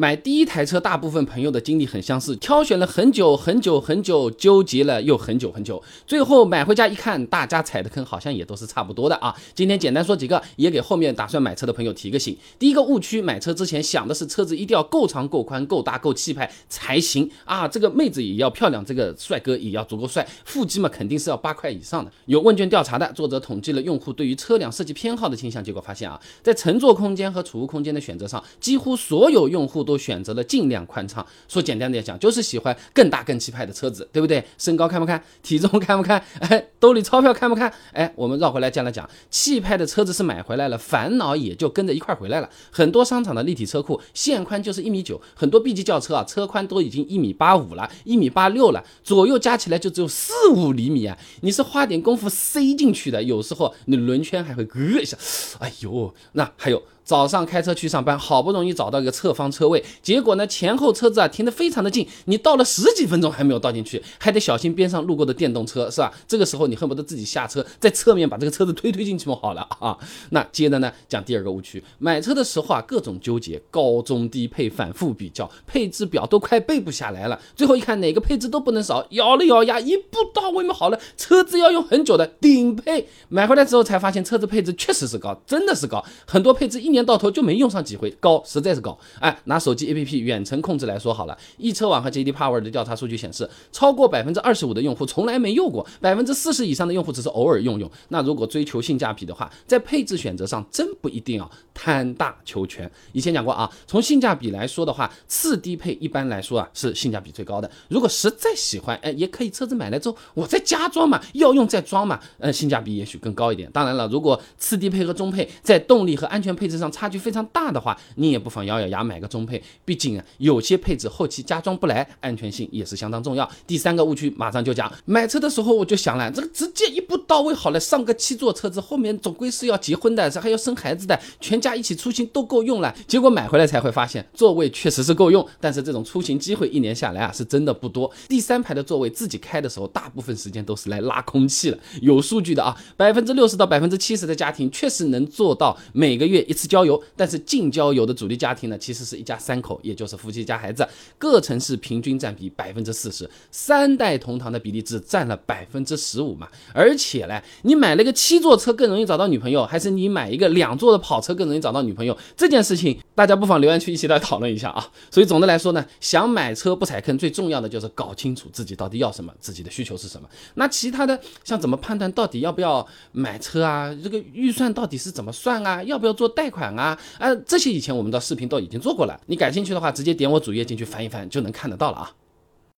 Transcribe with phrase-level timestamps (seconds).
[0.00, 9.36] 买第一台车，大部分朋友的经历很相似，挑选了很久很久很久，纠结了又很久很久，最后买回家一看，大家踩的坑好像也都是差不多的啊。
[9.54, 12.34] 今天简单说几个，也给后面打算买车的朋友提个醒。
[12.58, 22.10] 第一个误区，买车之前想的是车子一定要够长、够宽、够大、够气派才行啊，这个妹子也要漂亮，这个帅哥也要足够帅，腹肌嘛肯定是要八块以上的。
[22.24, 31.26] 有问卷调查的，作者统计了用户对于车辆设计偏好的倾向，结果发现啊，在乘坐空间和储物空间的选择上，几乎所有用户都都选择了尽量宽敞。
[31.48, 34.44] 说简单点讲，就是喜欢更大更气派的车子，对不对？
[34.56, 35.20] 身高看不看？
[35.42, 36.22] 体重看不看？
[36.38, 37.72] 哎，兜里钞票看不看？
[37.92, 42.48] 哎，我们绕回来这样来讲，气派的车子是买回来了，烦恼也就跟着一块回来了。
[42.70, 51.18] 很多商场的立体车库线宽就是一米九，很多 B 级轿车啊，车宽都已经一米八五了，一米八六了，左右加起来就只有四五厘米啊！
[51.40, 55.16] 你是花点功夫塞进去的，有时候你轮圈还会咯一下，
[55.58, 56.80] 哎呦，那还有。
[57.10, 66.12] 早上开车去上班，好不容易找到一个侧方车位，结果呢前后车子啊停得非常的近，你倒了十几分钟还没有倒进去，还得小心边上路过的电动车，是吧？
[66.28, 69.98] 这个时候你恨不得自己下车，在侧面把这个车子推推进去嘛，好了啊。
[70.28, 86.99] 那接着呢讲第二个误区，买车的时候啊各种纠结，高中低配反复比较，配置表都快背不下来了，最后一看哪个配置都不能少，咬了咬牙一步到位嘛，好了，车子要用很久的顶配，买回来之后才发现车子配置确实是高，真的是高，很多配置一年。
[87.04, 88.98] 到头就没用上几回，高实在是高。
[89.18, 97.90] 哎，拿手机 APP 远程控制来说好了，易车网和 JD Power 的调查数据显示，超过百分之二十五的用户从来没用过，百分之四十以上的用户只是偶尔用用。
[98.08, 102.90] 那如果追求性价比的话，在配置选择上真不一定要贪大求全。
[103.12, 107.70] 以前讲过啊，从性价比来说的话，次低配一般来说啊是性价比最高的。
[107.88, 113.70] 如果实在喜欢，哎，也可以车子买来之后我再加装嘛，要用再装嘛，呃，性价比也许更高一点。
[113.70, 123.48] 当然了，如果次低配和中配在动力和安全配置上，差距非常大的话，你也不妨咬咬牙买个中配，毕竟啊，有些配置后期加装不来，安全性也是相当重要。
[123.66, 132.94] 第三个误区马上就讲，买车的时候我就想了，这个直接一步到位好了，上个七座车子，后面总归是要结婚的，这还要生孩子的，全家一起出行都够用了。
[133.06, 138.10] 结果买回来才会发现，座位确实是够用，但是这种出行机会一年下来啊，是真的不多。
[138.28, 141.78] 第三排的座位自己开的时候，大部分时间都是来拉空气了。
[142.00, 147.02] 有数据的啊，百分之六十到百分之七十的家庭确实能做到每个月一次郊游。
[147.16, 150.88] 但是近郊游的主力家庭呢，其实是一家三口，也就是夫妻加孩子，
[151.18, 156.48] 各城市平均占比百分之四十，三代同堂的比例只占了百分之十五嘛。
[156.72, 162.16] 而且呢，你买了个七座车更容易找到女朋友，还是你买一个两座的跑车更容易找到女朋友？
[162.36, 164.88] 这件事情大家不妨留言区一起来讨论一下啊。
[165.10, 170.28] 所以总的来说呢，想买车不踩坑，最重要的就是搞清楚自己到底要什么，自己的需求是什么。
[170.54, 173.94] 那其他的像怎么判断到底要不要买车啊？
[174.02, 175.82] 这个预算到底是怎么算啊？
[175.84, 176.98] 要不要做贷款款啊？
[177.18, 182.12] 啊，这些以前我们的视频都已经做过了，你感兴趣的话，直接点我主页进去翻一翻就能看得到了啊。